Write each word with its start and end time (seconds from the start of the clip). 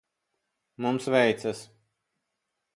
Mums 0.85 1.05
veicas. 1.15 1.61